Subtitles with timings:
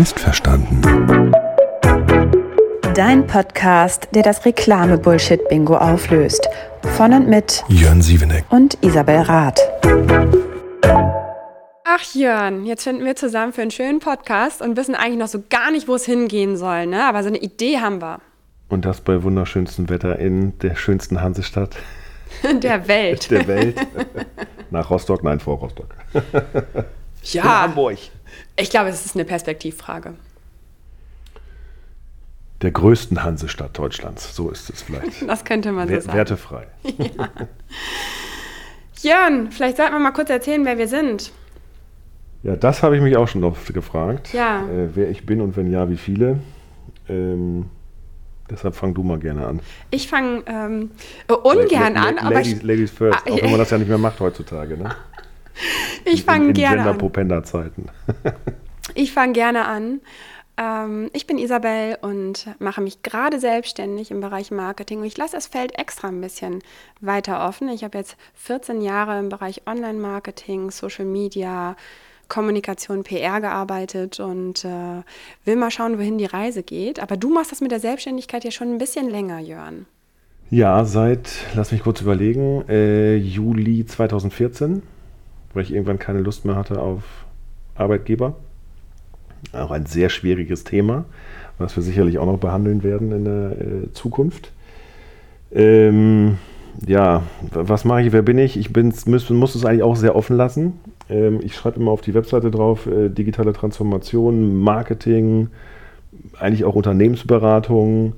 [0.00, 0.80] Missverstanden.
[2.94, 6.48] Dein Podcast, der das Reklame-Bullshit-Bingo auflöst.
[6.96, 8.46] Von und mit Jörn Sieveneck.
[8.48, 9.60] und Isabel Rath.
[11.84, 15.42] Ach Jörn, jetzt finden wir zusammen für einen schönen Podcast und wissen eigentlich noch so
[15.50, 17.04] gar nicht, wo es hingehen soll, ne?
[17.04, 18.20] Aber so eine Idee haben wir.
[18.70, 21.76] Und das bei wunderschönstem Wetter in der schönsten Hansestadt
[22.62, 23.30] Der Welt.
[23.30, 23.76] der Welt.
[24.70, 25.22] Nach Rostock?
[25.24, 25.94] Nein, vor Rostock.
[27.24, 27.42] ja.
[27.42, 27.98] In Hamburg.
[28.60, 30.14] Ich glaube, es ist eine Perspektivfrage.
[32.62, 34.34] Der größten Hansestadt Deutschlands.
[34.36, 35.22] So ist es vielleicht.
[35.26, 36.16] Das könnte man so sagen.
[36.16, 36.66] wertefrei.
[39.02, 41.32] Jörn, vielleicht sollten wir mal kurz erzählen, wer wir sind.
[42.42, 44.32] Ja, das habe ich mich auch schon oft gefragt.
[44.34, 44.64] Ja.
[44.68, 46.40] Äh, wer ich bin und wenn ja, wie viele.
[47.08, 47.66] Ähm,
[48.50, 49.60] deshalb fang du mal gerne an.
[49.90, 50.90] Ich fange ähm,
[51.28, 53.42] äh, ungern La- la- an, aber Ladies, Ladies first, Ah, auch ja.
[53.44, 54.76] wenn man das ja nicht mehr macht heutzutage.
[54.76, 54.90] Ne?
[56.04, 56.86] ich fange gerne an.
[56.86, 57.86] Gender-Propenda-Zeiten.
[58.94, 60.00] Ich fange gerne an.
[60.56, 64.98] Ähm, ich bin Isabel und mache mich gerade selbstständig im Bereich Marketing.
[64.98, 66.60] Und ich lasse das Feld extra ein bisschen
[67.00, 67.68] weiter offen.
[67.68, 71.76] Ich habe jetzt 14 Jahre im Bereich Online-Marketing, Social Media,
[72.28, 75.02] Kommunikation, PR gearbeitet und äh,
[75.44, 77.00] will mal schauen, wohin die Reise geht.
[77.00, 79.86] Aber du machst das mit der Selbstständigkeit ja schon ein bisschen länger, Jörn.
[80.50, 84.82] Ja, seit, lass mich kurz überlegen, äh, Juli 2014,
[85.54, 87.02] weil ich irgendwann keine Lust mehr hatte auf
[87.74, 88.34] Arbeitgeber.
[89.52, 91.04] Auch ein sehr schwieriges Thema,
[91.58, 94.52] was wir sicherlich auch noch behandeln werden in der äh, Zukunft.
[95.52, 96.38] Ähm,
[96.86, 98.56] ja, was mache ich, wer bin ich?
[98.56, 100.74] Ich bin's, muss, muss es eigentlich auch sehr offen lassen.
[101.08, 105.48] Ähm, ich schreibe immer auf die Webseite drauf, äh, digitale Transformation, Marketing,
[106.38, 108.14] eigentlich auch Unternehmensberatung,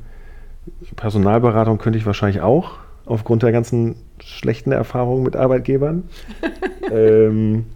[0.96, 2.78] Personalberatung könnte ich wahrscheinlich auch,
[3.12, 6.04] aufgrund der ganzen schlechten Erfahrungen mit Arbeitgebern.
[6.90, 7.66] ähm,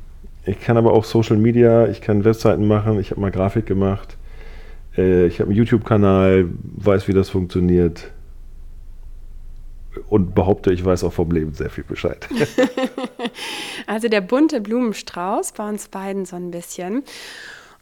[0.44, 4.16] ich kann aber auch Social Media, ich kann Webseiten machen, ich habe mal Grafik gemacht,
[4.96, 8.12] äh, ich habe einen YouTube-Kanal, weiß, wie das funktioniert
[10.08, 12.28] und behaupte, ich weiß auch vom Leben sehr viel Bescheid.
[13.88, 17.04] Also der bunte Blumenstrauß bei uns beiden so ein bisschen.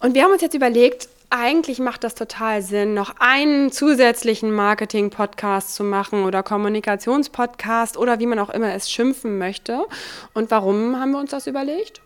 [0.01, 5.75] Und wir haben uns jetzt überlegt, eigentlich macht das total Sinn, noch einen zusätzlichen Marketing-Podcast
[5.75, 9.85] zu machen oder Kommunikationspodcast oder wie man auch immer es schimpfen möchte.
[10.33, 12.01] Und warum haben wir uns das überlegt?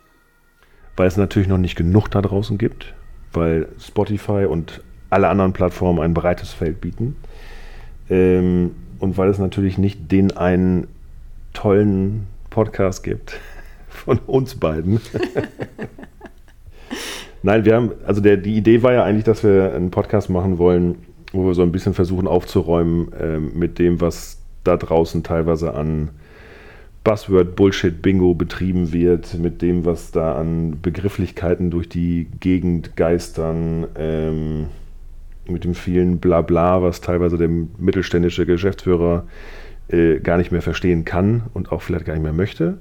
[0.99, 2.93] weil es natürlich noch nicht genug da draußen gibt,
[3.33, 7.17] weil Spotify und alle anderen Plattformen ein breites Feld bieten.
[8.11, 10.89] Ähm, und weil es natürlich nicht den einen
[11.53, 13.39] tollen Podcast gibt
[13.89, 15.01] von uns beiden.
[17.49, 20.59] Nein, wir haben, also der, die Idee war ja eigentlich, dass wir einen Podcast machen
[20.59, 20.97] wollen,
[21.33, 26.11] wo wir so ein bisschen versuchen aufzuräumen ähm, mit dem, was da draußen teilweise an
[27.05, 33.87] Buzzword Bullshit Bingo betrieben wird, mit dem, was da an Begrifflichkeiten durch die Gegend geistern,
[33.97, 34.67] ähm,
[35.47, 39.27] mit dem vielen Blabla, was teilweise der mittelständische Geschäftsführer
[39.89, 42.77] äh, gar nicht mehr verstehen kann und auch vielleicht gar nicht mehr möchte.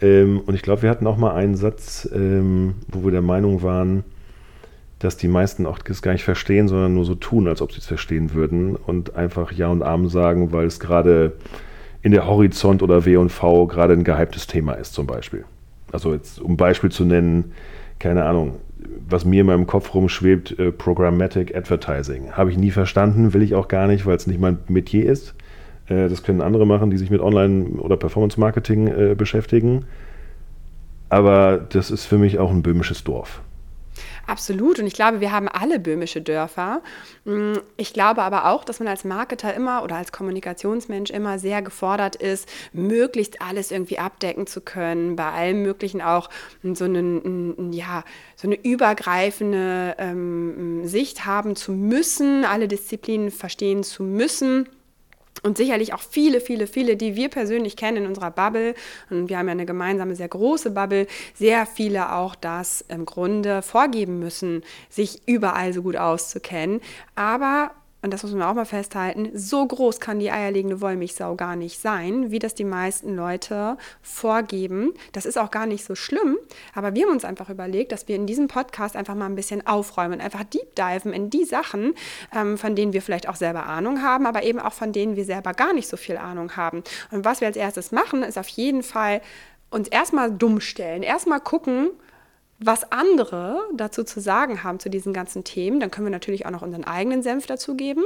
[0.00, 3.62] Ähm, und ich glaube, wir hatten auch mal einen Satz, ähm, wo wir der Meinung
[3.62, 4.04] waren,
[4.98, 7.78] dass die meisten auch das gar nicht verstehen, sondern nur so tun, als ob sie
[7.78, 11.34] es verstehen würden und einfach Ja und Amen sagen, weil es gerade
[12.02, 15.44] in der Horizont oder W&V gerade ein gehyptes Thema ist zum Beispiel.
[15.92, 17.52] Also jetzt, um Beispiel zu nennen,
[17.98, 18.56] keine Ahnung,
[19.08, 22.32] was mir in meinem Kopf rumschwebt, äh, Programmatic Advertising.
[22.32, 25.34] Habe ich nie verstanden, will ich auch gar nicht, weil es nicht mein Metier ist.
[25.88, 29.86] Äh, das können andere machen, die sich mit Online- oder Performance-Marketing äh, beschäftigen.
[31.08, 33.40] Aber das ist für mich auch ein böhmisches Dorf.
[34.26, 34.78] Absolut.
[34.78, 36.82] Und ich glaube, wir haben alle böhmische Dörfer.
[37.24, 41.62] Mm, Ich glaube aber auch, dass man als Marketer immer oder als Kommunikationsmensch immer sehr
[41.62, 46.28] gefordert ist, möglichst alles irgendwie abdecken zu können, bei allem Möglichen auch
[46.62, 48.04] so, einen, ja,
[48.36, 54.68] so eine übergreifende ähm, Sicht haben zu müssen, alle Disziplinen verstehen zu müssen.
[55.42, 58.74] Und sicherlich auch viele, viele, viele, die wir persönlich kennen in unserer Bubble,
[59.10, 63.62] und wir haben ja eine gemeinsame, sehr große Bubble, sehr viele auch das im Grunde
[63.62, 66.80] vorgeben müssen, sich überall so gut auszukennen.
[67.14, 67.70] Aber
[68.00, 71.80] und das muss man auch mal festhalten, so groß kann die eierlegende Wollmilchsau gar nicht
[71.80, 74.94] sein, wie das die meisten Leute vorgeben.
[75.12, 76.38] Das ist auch gar nicht so schlimm,
[76.74, 79.66] aber wir haben uns einfach überlegt, dass wir in diesem Podcast einfach mal ein bisschen
[79.66, 81.94] aufräumen, einfach deep diven in die Sachen,
[82.34, 85.24] ähm, von denen wir vielleicht auch selber Ahnung haben, aber eben auch von denen wir
[85.24, 86.84] selber gar nicht so viel Ahnung haben.
[87.10, 89.20] Und was wir als erstes machen, ist auf jeden Fall
[89.70, 91.90] uns erstmal dumm stellen, erstmal gucken,
[92.60, 95.78] was andere dazu zu sagen haben zu diesen ganzen Themen.
[95.78, 98.04] Dann können wir natürlich auch noch unseren eigenen Senf dazu geben.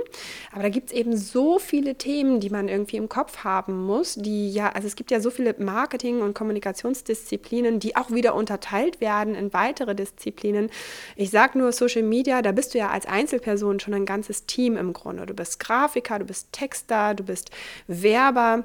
[0.53, 4.15] Aber da gibt es eben so viele Themen, die man irgendwie im Kopf haben muss,
[4.15, 9.01] die ja, also es gibt ja so viele Marketing- und Kommunikationsdisziplinen, die auch wieder unterteilt
[9.01, 10.71] werden in weitere Disziplinen.
[11.17, 14.77] Ich sage nur Social Media, da bist du ja als Einzelperson schon ein ganzes Team
[14.77, 15.25] im Grunde.
[15.25, 17.51] Du bist Grafiker, du bist Texter, du bist
[17.87, 18.65] Werber.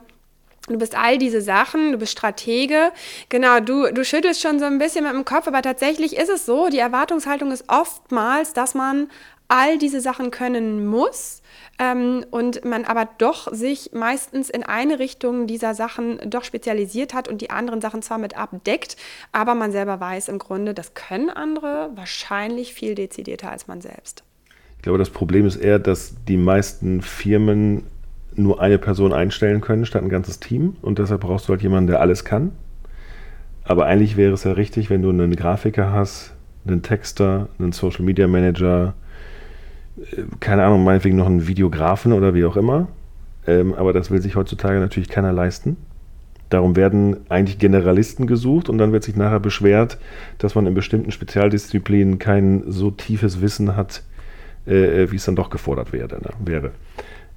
[0.68, 2.92] Du bist all diese Sachen, du bist Stratege.
[3.30, 6.46] Genau, du, du schüttelst schon so ein bisschen mit dem Kopf, aber tatsächlich ist es
[6.46, 9.08] so, die Erwartungshaltung ist oftmals, dass man
[9.48, 11.42] all diese Sachen können muss
[11.80, 17.30] ähm, und man aber doch sich meistens in eine Richtung dieser Sachen doch spezialisiert hat
[17.30, 18.98] und die anderen Sachen zwar mit abdeckt,
[19.32, 24.24] aber man selber weiß im Grunde, das können andere wahrscheinlich viel dezidierter als man selbst.
[24.76, 27.86] Ich glaube, das Problem ist eher, dass die meisten Firmen
[28.38, 31.88] nur eine Person einstellen können statt ein ganzes Team und deshalb brauchst du halt jemanden,
[31.88, 32.52] der alles kann.
[33.64, 36.34] Aber eigentlich wäre es ja richtig, wenn du einen Grafiker hast,
[36.66, 38.94] einen Texter, einen Social Media Manager,
[39.98, 42.88] äh, keine Ahnung, meinetwegen noch einen Videografen oder wie auch immer.
[43.46, 45.78] Ähm, aber das will sich heutzutage natürlich keiner leisten.
[46.50, 49.98] Darum werden eigentlich Generalisten gesucht und dann wird sich nachher beschwert,
[50.38, 54.04] dass man in bestimmten Spezialdisziplinen kein so tiefes Wissen hat,
[54.66, 56.72] äh, äh wie es dann doch gefordert werde, ne, wäre.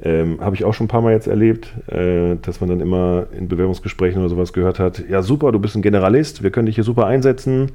[0.03, 3.27] Ähm, Habe ich auch schon ein paar Mal jetzt erlebt, äh, dass man dann immer
[3.37, 6.77] in Bewerbungsgesprächen oder sowas gehört hat, ja super, du bist ein Generalist, wir können dich
[6.77, 7.73] hier super einsetzen,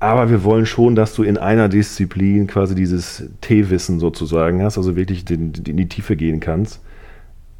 [0.00, 4.96] aber wir wollen schon, dass du in einer Disziplin quasi dieses T-Wissen sozusagen hast, also
[4.96, 6.80] wirklich in, in die Tiefe gehen kannst.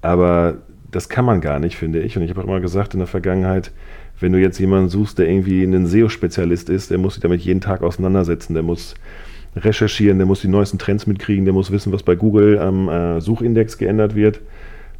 [0.03, 0.59] Aber
[0.91, 2.17] das kann man gar nicht, finde ich.
[2.17, 3.73] Und ich habe auch immer gesagt in der Vergangenheit,
[4.21, 7.61] wenn du jetzt jemanden suchst, der irgendwie ein SEO-Spezialist ist, der muss sich damit jeden
[7.61, 8.95] Tag auseinandersetzen, der muss
[9.57, 13.21] recherchieren, der muss die neuesten Trends mitkriegen, der muss wissen, was bei Google am äh,
[13.21, 14.41] Suchindex geändert wird.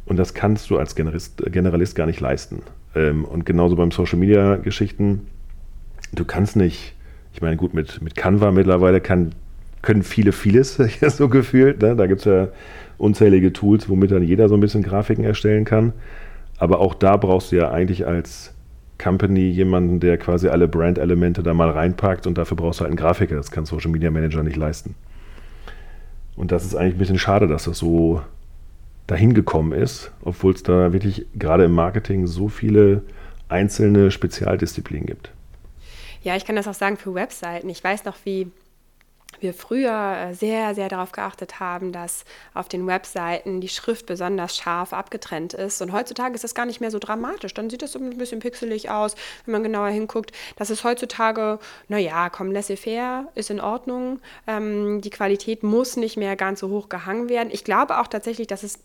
[0.05, 2.61] Und das kannst du als Generalist, Generalist gar nicht leisten.
[2.95, 5.27] Ähm, und genauso beim Social Media Geschichten.
[6.13, 6.93] Du kannst nicht,
[7.33, 9.33] ich meine, gut, mit, mit Canva mittlerweile kann,
[9.81, 11.81] können viele vieles, so gefühlt.
[11.81, 11.95] Ne?
[11.95, 12.47] Da gibt es ja
[12.97, 15.93] unzählige Tools, womit dann jeder so ein bisschen Grafiken erstellen kann.
[16.57, 18.54] Aber auch da brauchst du ja eigentlich als
[18.97, 22.97] Company jemanden, der quasi alle Brand-Elemente da mal reinpackt und dafür brauchst du halt einen
[22.97, 23.35] Grafiker.
[23.35, 24.95] Das kann Social Media Manager nicht leisten.
[26.35, 28.21] Und das ist eigentlich ein bisschen schade, dass das so
[29.07, 33.03] dahin gekommen ist, obwohl es da wirklich gerade im Marketing so viele
[33.49, 35.31] einzelne Spezialdisziplinen gibt.
[36.23, 37.69] Ja, ich kann das auch sagen für Webseiten.
[37.69, 38.47] Ich weiß noch, wie
[39.39, 44.55] wir früher äh, sehr, sehr darauf geachtet haben, dass auf den Webseiten die Schrift besonders
[44.55, 45.81] scharf abgetrennt ist.
[45.81, 47.53] Und heutzutage ist das gar nicht mehr so dramatisch.
[47.53, 49.15] Dann sieht das ein bisschen pixelig aus,
[49.45, 50.31] wenn man genauer hinguckt.
[50.55, 54.19] Das ist heutzutage, naja, komm, laissez-faire ist in Ordnung.
[54.47, 57.49] Ähm, die Qualität muss nicht mehr ganz so hoch gehangen werden.
[57.51, 58.79] Ich glaube auch tatsächlich, dass es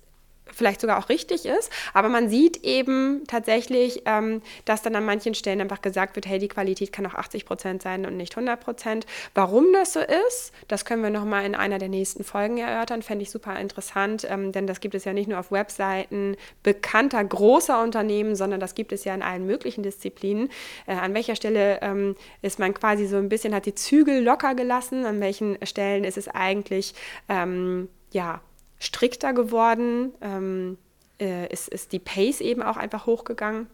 [0.52, 5.34] vielleicht sogar auch richtig ist, aber man sieht eben tatsächlich, ähm, dass dann an manchen
[5.34, 8.60] Stellen einfach gesagt wird, hey, die Qualität kann auch 80 Prozent sein und nicht 100
[8.60, 9.06] Prozent.
[9.34, 13.22] Warum das so ist, das können wir nochmal in einer der nächsten Folgen erörtern, fände
[13.22, 17.82] ich super interessant, ähm, denn das gibt es ja nicht nur auf Webseiten bekannter großer
[17.82, 20.50] Unternehmen, sondern das gibt es ja in allen möglichen Disziplinen.
[20.86, 24.54] Äh, an welcher Stelle ähm, ist man quasi so ein bisschen, hat die Zügel locker
[24.54, 26.94] gelassen, an welchen Stellen ist es eigentlich,
[27.28, 28.40] ähm, ja,
[28.80, 30.78] strikter geworden, ähm,
[31.20, 33.68] äh, ist, ist die Pace eben auch einfach hochgegangen.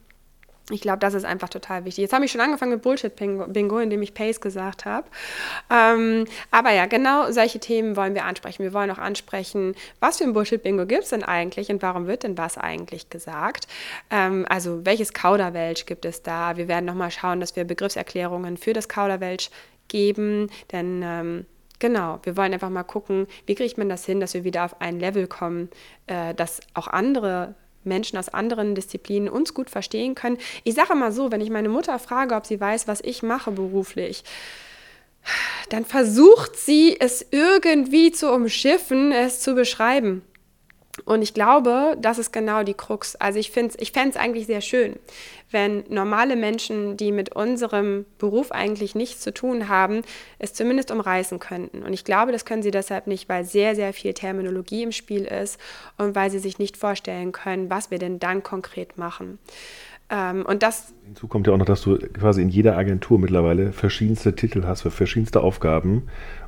[0.70, 2.02] Ich glaube, das ist einfach total wichtig.
[2.02, 5.06] Jetzt habe ich schon angefangen mit Bullshit-Bingo, indem ich Pace gesagt habe.
[5.70, 8.64] Ähm, aber ja, genau solche Themen wollen wir ansprechen.
[8.64, 12.24] Wir wollen auch ansprechen, was für ein Bullshit-Bingo gibt es denn eigentlich und warum wird
[12.24, 13.68] denn was eigentlich gesagt?
[14.10, 16.56] Ähm, also welches Kauderwelsch gibt es da?
[16.56, 19.50] Wir werden nochmal schauen, dass wir Begriffserklärungen für das Kauderwelsch
[19.86, 21.46] geben, denn ähm,
[21.78, 24.80] Genau, wir wollen einfach mal gucken, wie kriegt man das hin, dass wir wieder auf
[24.80, 25.68] ein Level kommen,
[26.06, 27.54] äh, dass auch andere
[27.84, 30.38] Menschen aus anderen Disziplinen uns gut verstehen können.
[30.64, 33.52] Ich sage mal so, wenn ich meine Mutter frage, ob sie weiß, was ich mache
[33.52, 34.24] beruflich,
[35.70, 40.22] dann versucht sie es irgendwie zu umschiffen, es zu beschreiben.
[41.06, 43.14] Und ich glaube, das ist genau die Krux.
[43.14, 44.98] Also ich, ich fände es eigentlich sehr schön,
[45.52, 50.02] wenn normale Menschen, die mit unserem Beruf eigentlich nichts zu tun haben,
[50.40, 51.84] es zumindest umreißen könnten.
[51.84, 55.24] Und ich glaube, das können sie deshalb nicht, weil sehr, sehr viel Terminologie im Spiel
[55.24, 55.60] ist
[55.96, 59.38] und weil sie sich nicht vorstellen können, was wir denn dann konkret machen.
[60.10, 63.72] Ähm, und das Hinzu kommt ja auch noch, dass du quasi in jeder Agentur mittlerweile
[63.72, 66.02] verschiedenste Titel hast für verschiedenste Aufgaben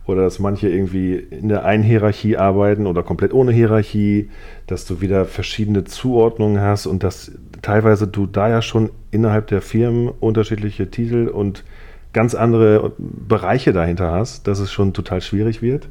[0.06, 4.30] oder dass manche irgendwie in der einen Hierarchie arbeiten oder komplett ohne Hierarchie,
[4.66, 9.62] dass du wieder verschiedene Zuordnungen hast und dass teilweise du da ja schon innerhalb der
[9.62, 11.64] Firmen unterschiedliche Titel und
[12.12, 15.88] ganz andere Bereiche dahinter hast, dass es schon total schwierig wird.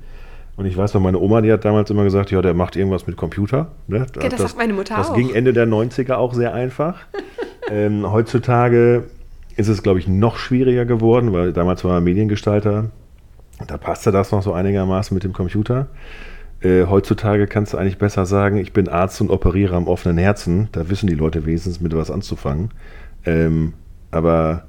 [0.57, 3.05] Und ich weiß noch, meine Oma, die hat damals immer gesagt, ja, der macht irgendwas
[3.05, 3.71] mit Computer.
[3.87, 4.07] Ne?
[4.09, 5.15] Okay, das, das sagt meine Mutter das auch.
[5.15, 7.05] Das ging Ende der 90er auch sehr einfach.
[7.71, 9.03] ähm, heutzutage
[9.55, 12.89] ist es, glaube ich, noch schwieriger geworden, weil damals war er Mediengestalter.
[13.67, 15.87] Da passte das noch so einigermaßen mit dem Computer.
[16.61, 20.69] Äh, heutzutage kannst du eigentlich besser sagen, ich bin Arzt und operiere am offenen Herzen.
[20.71, 22.71] Da wissen die Leute wenigstens mit was anzufangen.
[23.25, 23.73] Ähm,
[24.09, 24.63] aber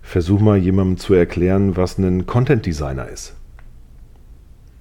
[0.00, 3.34] versuch mal jemandem zu erklären, was ein Content Designer ist.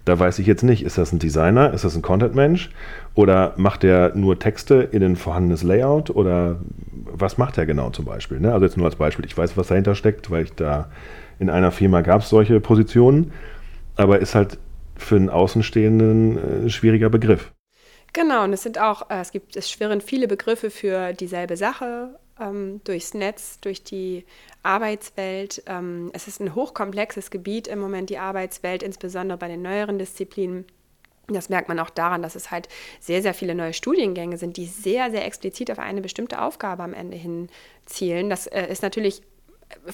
[0.08, 2.70] Da weiß ich jetzt nicht, ist das ein Designer, ist das ein Content-Mensch
[3.14, 6.62] oder macht der nur Texte in ein vorhandenes Layout oder
[7.04, 8.40] was macht er genau zum Beispiel?
[8.40, 8.54] Ne?
[8.54, 10.90] Also jetzt nur als Beispiel, ich weiß, was dahinter steckt, weil ich da
[11.40, 13.34] in einer Firma gab es solche Positionen,
[13.98, 14.60] aber ist halt
[14.96, 17.52] für einen Außenstehenden äh, ein schwieriger Begriff.
[18.14, 22.18] Genau, und es sind auch, äh, es gibt, es schwirren viele Begriffe für dieselbe Sache
[22.40, 24.26] ähm, durchs Netz, durch die
[24.64, 25.64] Arbeitswelt.
[25.66, 30.66] Ähm, es ist ein hochkomplexes Gebiet im Moment, die Arbeitswelt, insbesondere bei den neueren Disziplinen.
[31.28, 34.66] Das merkt man auch daran, dass es halt sehr, sehr viele neue Studiengänge sind, die
[34.66, 37.50] sehr, sehr explizit auf eine bestimmte Aufgabe am Ende hin
[37.86, 38.30] zielen.
[38.30, 39.22] Das äh, ist natürlich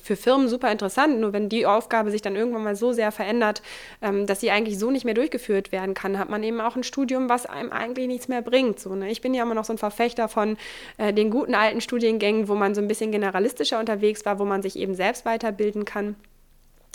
[0.02, 3.62] für Firmen super interessant, nur wenn die Aufgabe sich dann irgendwann mal so sehr verändert,
[4.02, 6.84] ähm, dass sie eigentlich so nicht mehr durchgeführt werden kann, hat man eben auch ein
[6.84, 8.80] Studium, was einem eigentlich nichts mehr bringt.
[8.80, 9.10] So, ne?
[9.10, 10.58] Ich bin ja immer noch so ein Verfechter von
[10.98, 14.62] äh, den guten alten Studiengängen, wo man so ein bisschen generalistischer unterwegs war, wo man
[14.62, 16.16] sich eben selbst weiterbilden kann.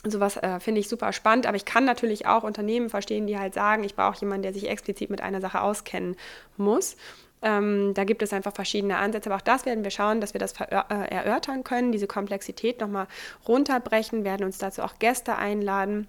[0.04, 3.54] Sowas äh, finde ich super spannend, aber ich kann natürlich auch Unternehmen verstehen, die halt
[3.54, 6.16] sagen, ich brauche jemanden, der sich explizit mit einer Sache auskennen
[6.56, 6.96] muss.
[7.42, 10.40] Ähm, da gibt es einfach verschiedene Ansätze, aber auch das werden wir schauen, dass wir
[10.40, 13.06] das äh, erörtern können, diese Komplexität nochmal
[13.46, 16.08] runterbrechen, werden uns dazu auch Gäste einladen.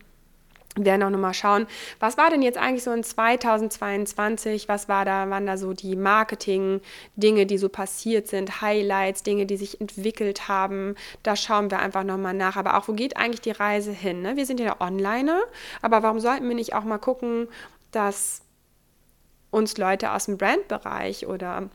[0.75, 1.65] Wir werden auch nochmal schauen,
[1.99, 5.95] was war denn jetzt eigentlich so in 2022, was war da, waren da so die
[5.95, 10.95] Marketing-Dinge, die so passiert sind, Highlights, Dinge, die sich entwickelt haben.
[11.23, 12.55] Da schauen wir einfach nochmal nach.
[12.55, 14.21] Aber auch, wo geht eigentlich die Reise hin?
[14.21, 14.37] Ne?
[14.37, 15.41] Wir sind ja online,
[15.81, 17.47] aber warum sollten wir nicht auch mal gucken,
[17.91, 18.43] dass
[19.51, 21.69] uns Leute aus dem Brandbereich oder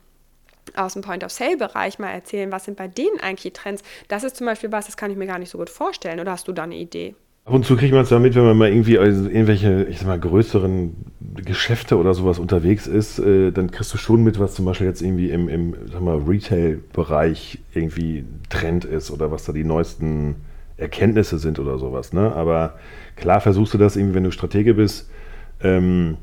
[0.77, 3.83] aus dem Point-of-Sale-Bereich mal erzählen, was sind bei denen eigentlich die Trends.
[4.09, 6.21] Das ist zum Beispiel was, das kann ich mir gar nicht so gut vorstellen.
[6.21, 7.15] Oder hast du da eine Idee?
[7.45, 9.99] Ab und zu kriegt man es ja mit, wenn man mal irgendwie also irgendwelche, ich
[9.99, 10.97] sag mal, größeren
[11.45, 15.03] Geschäfte oder sowas unterwegs ist, äh, dann kriegst du schon mit, was zum Beispiel jetzt
[15.03, 15.75] irgendwie im, im
[16.09, 20.37] Retail-Bereich irgendwie Trend ist oder was da die neuesten
[20.79, 22.15] Erkenntnisse sind oder sowas.
[22.15, 22.33] Ne?
[22.35, 22.79] Aber
[23.17, 25.11] klar versuchst du das irgendwie, wenn du Stratege bist,
[25.63, 26.17] ähm,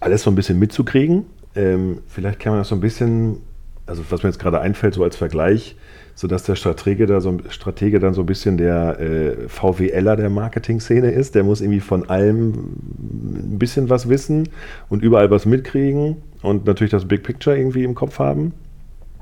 [0.00, 1.26] alles so ein bisschen mitzukriegen.
[1.54, 3.38] Ähm, vielleicht kann man das so ein bisschen,
[3.86, 5.76] also was mir jetzt gerade einfällt, so als Vergleich,
[6.14, 11.10] sodass der Stratege, da so, Stratege dann so ein bisschen der äh, VWLer der Marketing-Szene
[11.10, 11.34] ist.
[11.34, 14.48] Der muss irgendwie von allem ein bisschen was wissen
[14.88, 18.52] und überall was mitkriegen und natürlich das Big Picture irgendwie im Kopf haben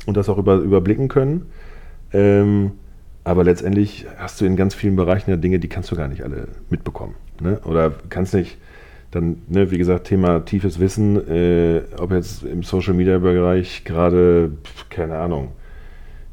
[0.06, 1.46] und das auch über, überblicken können.
[2.12, 2.72] Ähm,
[3.24, 6.22] aber letztendlich hast du in ganz vielen Bereichen ja Dinge, die kannst du gar nicht
[6.22, 7.14] alle mitbekommen.
[7.40, 7.60] Ne?
[7.64, 8.56] Oder kannst nicht
[9.10, 14.52] dann, ne, wie gesagt, Thema tiefes Wissen, äh, ob jetzt im Social Media Bereich gerade,
[14.90, 15.52] keine Ahnung,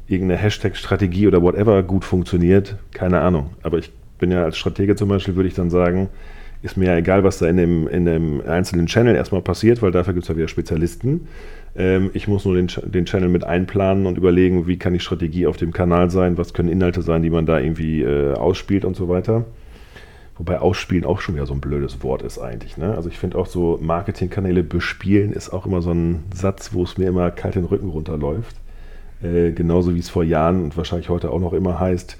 [0.06, 3.50] irgendeine Hashtag-Strategie oder whatever gut funktioniert, keine Ahnung.
[3.62, 6.08] Aber ich bin ja als Stratege zum Beispiel, würde ich dann sagen,
[6.62, 9.90] ist mir ja egal, was da in dem, in dem einzelnen Channel erstmal passiert, weil
[9.90, 11.28] dafür gibt es ja wieder Spezialisten.
[11.76, 15.46] Ähm, ich muss nur den, den Channel mit einplanen und überlegen, wie kann die Strategie
[15.46, 18.96] auf dem Kanal sein, was können Inhalte sein, die man da irgendwie äh, ausspielt und
[18.96, 19.44] so weiter.
[20.36, 22.76] Wobei ausspielen auch schon wieder so ein blödes Wort ist eigentlich.
[22.76, 22.94] Ne?
[22.94, 26.98] Also ich finde auch so Marketingkanäle bespielen ist auch immer so ein Satz, wo es
[26.98, 28.56] mir immer kalt den Rücken runterläuft.
[29.22, 32.16] Äh, genauso wie es vor Jahren und wahrscheinlich heute auch noch immer heißt,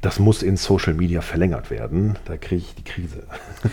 [0.00, 2.16] das muss in Social Media verlängert werden.
[2.24, 3.24] Da kriege ich die Krise.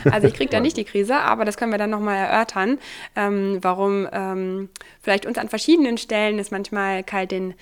[0.12, 2.80] Also ich kriege da nicht die Krise, aber das können wir dann nochmal erörtern,
[3.16, 4.70] ähm, warum ähm,
[5.02, 7.54] vielleicht uns an verschiedenen Stellen es manchmal kalt den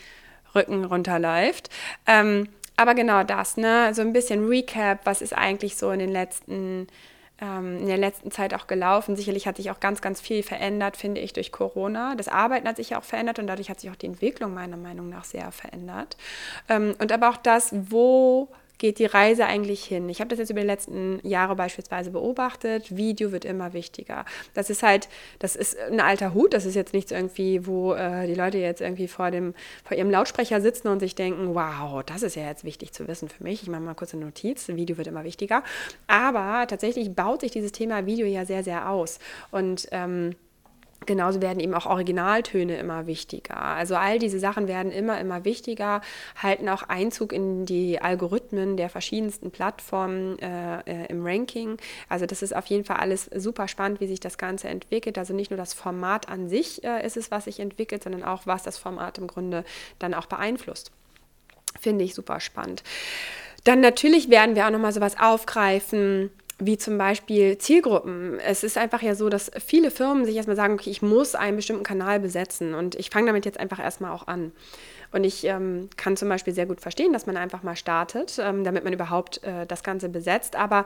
[0.56, 1.70] Rücken runterläuft.
[2.08, 3.94] Ähm, aber genau das, ne?
[3.94, 6.88] So ein bisschen Recap, was ist eigentlich so in den letzten
[7.42, 9.16] ähm, in der letzten Zeit auch gelaufen.
[9.16, 12.16] Sicherlich hat sich auch ganz, ganz viel verändert, finde ich, durch Corona.
[12.16, 14.78] Das Arbeiten hat sich ja auch verändert und dadurch hat sich auch die Entwicklung meiner
[14.78, 16.18] Meinung nach sehr verändert.
[16.70, 20.10] Ähm, und aber auch das, wo geht die Reise eigentlich hin?
[20.10, 22.96] Ich habe das jetzt über die letzten Jahre beispielsweise beobachtet.
[22.96, 24.26] Video wird immer wichtiger.
[24.54, 26.54] Das ist halt, das ist ein alter Hut.
[26.54, 29.54] Das ist jetzt nichts irgendwie, wo äh, die Leute jetzt irgendwie vor, dem,
[29.84, 33.30] vor ihrem Lautsprecher sitzen und sich denken, wow, das ist ja jetzt wichtig zu wissen
[33.30, 33.64] für mich.
[33.64, 34.68] Ich mache mal kurz eine Notiz.
[34.68, 35.64] Video wird immer wichtiger.
[36.08, 39.20] Aber tatsächlich baut sich dieses Thema Video ja sehr, sehr aus.
[39.52, 40.36] Und ähm,
[41.06, 43.62] Genauso werden eben auch Originaltöne immer wichtiger.
[43.62, 46.02] Also all diese Sachen werden immer, immer wichtiger,
[46.42, 51.78] halten auch Einzug in die Algorithmen der verschiedensten Plattformen äh, äh, im Ranking.
[52.10, 55.18] Also das ist auf jeden Fall alles super spannend, wie sich das Ganze entwickelt.
[55.18, 58.46] Also nicht nur das Format an sich äh, ist es, was sich entwickelt, sondern auch,
[58.46, 59.64] was das Format im Grunde
[60.00, 60.92] dann auch beeinflusst.
[61.80, 62.84] Finde ich super spannend.
[63.64, 68.40] Dann natürlich werden wir auch nochmal sowas aufgreifen wie zum Beispiel Zielgruppen.
[68.40, 71.58] Es ist einfach ja so, dass viele Firmen sich erstmal sagen, okay, ich muss einen
[71.58, 74.54] bestimmten Kanal besetzen und ich fange damit jetzt einfach erstmal auch an.
[75.12, 78.64] und ich ähm, kann zum Beispiel sehr gut verstehen, dass man einfach mal startet, ähm,
[78.64, 80.56] damit man überhaupt äh, das Ganze besetzt.
[80.56, 80.86] Aber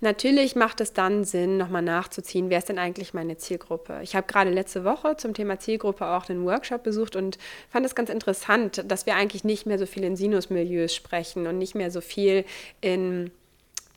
[0.00, 4.00] natürlich macht es dann Sinn, nochmal nachzuziehen, wer ist denn eigentlich meine Zielgruppe.
[4.02, 7.38] Ich habe gerade letzte Woche zum Thema Zielgruppe auch einen Workshop besucht und
[7.70, 11.58] fand es ganz interessant, dass wir eigentlich nicht mehr so viel in Sinusmilieus sprechen und
[11.58, 12.44] nicht mehr so viel
[12.80, 13.32] in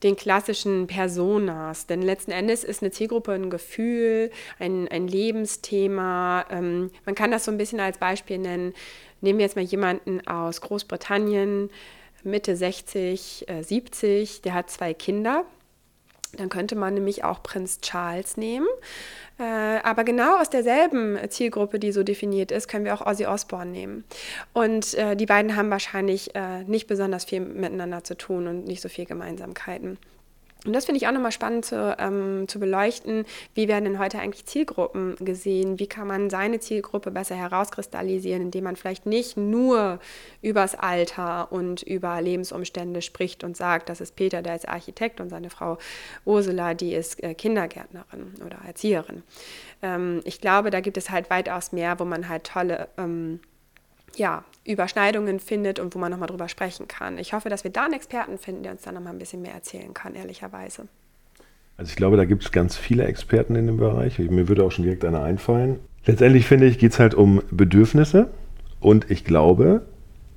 [0.03, 1.87] den klassischen Personas.
[1.87, 6.45] Denn letzten Endes ist eine Zielgruppe ein Gefühl, ein, ein Lebensthema.
[6.49, 8.73] Ähm, man kann das so ein bisschen als Beispiel nennen.
[9.21, 11.69] Nehmen wir jetzt mal jemanden aus Großbritannien,
[12.23, 15.45] Mitte 60, äh, 70, der hat zwei Kinder.
[16.37, 18.67] Dann könnte man nämlich auch Prinz Charles nehmen.
[19.39, 23.71] Äh, aber genau aus derselben Zielgruppe, die so definiert ist, können wir auch Ozzy Osbourne
[23.71, 24.03] nehmen.
[24.53, 28.81] Und äh, die beiden haben wahrscheinlich äh, nicht besonders viel miteinander zu tun und nicht
[28.81, 29.97] so viel Gemeinsamkeiten.
[30.65, 33.25] Und das finde ich auch nochmal spannend zu, ähm, zu beleuchten.
[33.55, 35.79] Wie werden denn heute eigentlich Zielgruppen gesehen?
[35.79, 39.99] Wie kann man seine Zielgruppe besser herauskristallisieren, indem man vielleicht nicht nur
[40.43, 45.29] übers Alter und über Lebensumstände spricht und sagt, das ist Peter, der ist Architekt und
[45.29, 45.79] seine Frau
[46.25, 49.23] Ursula, die ist äh, Kindergärtnerin oder Erzieherin.
[49.81, 53.39] Ähm, ich glaube, da gibt es halt weitaus mehr, wo man halt tolle ähm,
[54.15, 57.17] ja, Überschneidungen findet und wo man nochmal drüber sprechen kann.
[57.17, 59.53] Ich hoffe, dass wir da einen Experten finden, der uns dann nochmal ein bisschen mehr
[59.53, 60.87] erzählen kann, ehrlicherweise.
[61.77, 64.19] Also ich glaube, da gibt es ganz viele Experten in dem Bereich.
[64.19, 65.79] Mir würde auch schon direkt einer einfallen.
[66.05, 68.29] Letztendlich finde ich, geht es halt um Bedürfnisse
[68.79, 69.81] und ich glaube,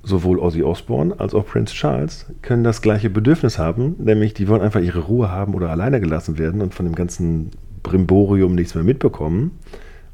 [0.03, 4.61] sowohl Ozzy Osbourne als auch Prince Charles können das gleiche Bedürfnis haben, nämlich die wollen
[4.61, 7.51] einfach ihre Ruhe haben oder alleine gelassen werden und von dem ganzen
[7.81, 9.51] Brimborium nichts mehr mitbekommen.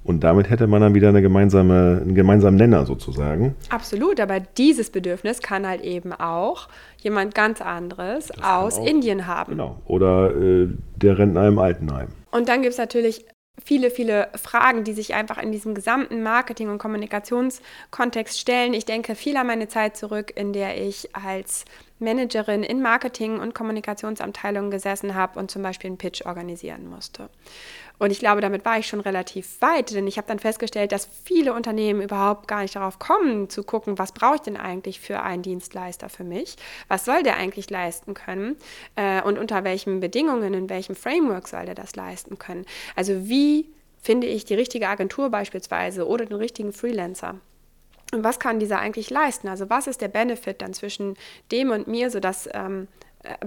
[0.03, 3.55] Und damit hätte man dann wieder eine gemeinsame, einen gemeinsamen Nenner sozusagen.
[3.70, 6.67] Absolut, aber dieses Bedürfnis kann halt eben auch
[6.98, 9.51] jemand ganz anderes das aus auch, Indien haben.
[9.51, 9.79] Genau.
[9.86, 12.08] Oder äh, der Rentner im Altenheim.
[12.31, 13.25] Und dann gibt es natürlich
[13.63, 18.74] viele, viele Fragen, die sich einfach in diesem gesamten Marketing- und Kommunikationskontext stellen.
[18.74, 21.65] Ich denke viel an meine Zeit zurück, in der ich als
[22.00, 27.29] Managerin in Marketing- und Kommunikationsabteilungen gesessen habe und zum Beispiel einen Pitch organisieren musste.
[28.01, 31.08] Und ich glaube, damit war ich schon relativ weit, denn ich habe dann festgestellt, dass
[31.24, 35.22] viele Unternehmen überhaupt gar nicht darauf kommen, zu gucken, was brauche ich denn eigentlich für
[35.22, 36.55] einen Dienstleister für mich?
[36.88, 38.58] Was soll der eigentlich leisten können?
[38.96, 42.65] Äh, und unter welchen Bedingungen, in welchem Framework soll der das leisten können?
[42.96, 43.70] Also wie
[44.01, 47.35] finde ich die richtige Agentur beispielsweise oder den richtigen Freelancer?
[48.16, 49.48] Und was kann dieser eigentlich leisten?
[49.48, 51.18] Also was ist der Benefit dann zwischen
[51.51, 52.87] dem und mir, sodass ähm,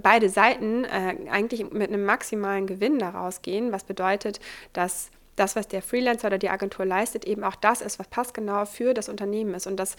[0.01, 4.41] beide Seiten äh, eigentlich mit einem maximalen Gewinn daraus gehen, was bedeutet,
[4.73, 8.65] dass das, was der Freelancer oder die Agentur leistet, eben auch das ist, was passgenau
[8.67, 9.67] für das Unternehmen ist.
[9.67, 9.97] Und das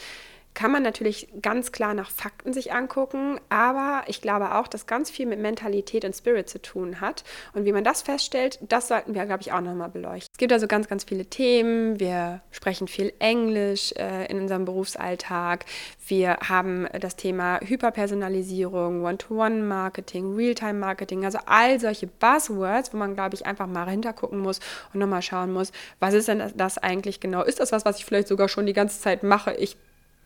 [0.56, 5.12] kann man natürlich ganz klar nach Fakten sich angucken, aber ich glaube auch, dass ganz
[5.12, 7.24] viel mit Mentalität und Spirit zu tun hat.
[7.54, 10.32] Und wie man das feststellt, das sollten wir, glaube ich, auch nochmal beleuchten.
[10.32, 12.00] Es gibt also ganz, ganz viele Themen.
[12.00, 15.65] Wir sprechen viel Englisch äh, in unserem Berufsalltag.
[16.08, 23.46] Wir haben das Thema Hyperpersonalisierung, One-to-One-Marketing, Real-Time-Marketing, also all solche Buzzwords, wo man, glaube ich,
[23.46, 24.62] einfach mal hintergucken muss
[24.94, 27.44] und nochmal schauen muss, was ist denn das eigentlich genau?
[27.44, 29.54] Ist das was, was ich vielleicht sogar schon die ganze Zeit mache?
[29.56, 29.76] Ich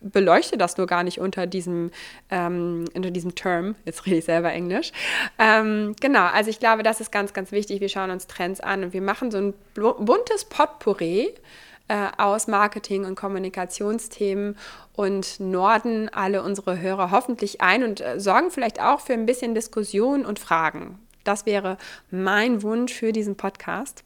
[0.01, 1.91] beleuchte das nur gar nicht unter diesem,
[2.29, 3.75] ähm, unter diesem Term.
[3.85, 4.91] Jetzt rede ich selber Englisch.
[5.37, 7.81] Ähm, genau, also ich glaube, das ist ganz, ganz wichtig.
[7.81, 11.33] Wir schauen uns Trends an und wir machen so ein buntes Potpourri
[11.87, 14.55] äh, aus Marketing- und Kommunikationsthemen
[14.93, 19.55] und norden alle unsere Hörer hoffentlich ein und äh, sorgen vielleicht auch für ein bisschen
[19.55, 20.99] Diskussion und Fragen.
[21.23, 21.77] Das wäre
[22.11, 24.03] mein Wunsch für diesen Podcast.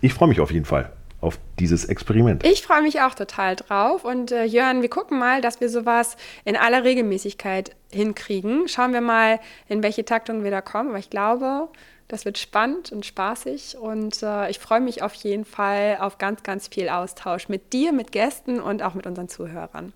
[0.00, 0.92] Ich freue mich auf jeden Fall
[1.24, 2.44] auf dieses Experiment.
[2.44, 4.04] Ich freue mich auch total drauf.
[4.04, 8.68] Und äh, Jörn, wir gucken mal, dass wir sowas in aller Regelmäßigkeit hinkriegen.
[8.68, 10.90] Schauen wir mal, in welche Taktung wir da kommen.
[10.90, 11.68] Aber ich glaube,
[12.08, 13.76] das wird spannend und spaßig.
[13.78, 17.92] Und äh, ich freue mich auf jeden Fall auf ganz, ganz viel Austausch mit dir,
[17.92, 19.92] mit Gästen und auch mit unseren Zuhörern.